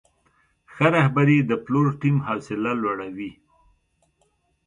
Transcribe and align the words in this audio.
ښه 0.73 0.87
رهبري 0.97 1.37
د 1.45 1.51
پلور 1.63 1.87
ټیم 2.01 2.15
حوصله 2.27 2.71
لوړوي. 2.81 3.31